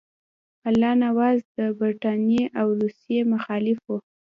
[0.69, 3.97] الله نواز د برټانیې او روسیې مخالف وو.